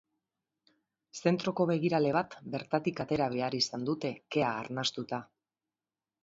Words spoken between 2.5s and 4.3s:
bertatik atera behar izan dute